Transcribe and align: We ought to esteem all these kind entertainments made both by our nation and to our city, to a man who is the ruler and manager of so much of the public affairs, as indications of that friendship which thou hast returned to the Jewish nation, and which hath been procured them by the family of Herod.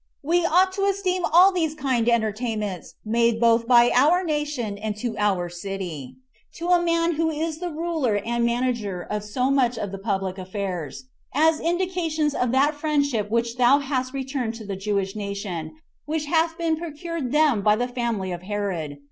We 0.23 0.39
ought 0.47 0.71
to 0.73 0.85
esteem 0.85 1.25
all 1.31 1.51
these 1.51 1.75
kind 1.75 2.09
entertainments 2.09 2.95
made 3.05 3.39
both 3.39 3.67
by 3.67 3.91
our 3.93 4.23
nation 4.23 4.79
and 4.79 4.97
to 4.97 5.15
our 5.19 5.47
city, 5.47 6.15
to 6.55 6.69
a 6.69 6.81
man 6.81 7.13
who 7.17 7.29
is 7.29 7.59
the 7.59 7.69
ruler 7.69 8.15
and 8.17 8.43
manager 8.43 9.03
of 9.03 9.23
so 9.23 9.51
much 9.51 9.77
of 9.77 9.91
the 9.91 9.99
public 9.99 10.39
affairs, 10.39 11.03
as 11.35 11.59
indications 11.59 12.33
of 12.33 12.51
that 12.51 12.73
friendship 12.73 13.29
which 13.29 13.57
thou 13.57 13.77
hast 13.77 14.11
returned 14.11 14.55
to 14.55 14.65
the 14.65 14.75
Jewish 14.75 15.15
nation, 15.15 15.57
and 15.67 15.71
which 16.05 16.25
hath 16.25 16.57
been 16.57 16.77
procured 16.77 17.31
them 17.31 17.61
by 17.61 17.75
the 17.75 17.87
family 17.87 18.31
of 18.31 18.41
Herod. 18.41 18.97